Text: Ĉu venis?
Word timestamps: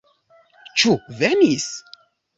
Ĉu 0.83 0.95
venis? 1.21 1.71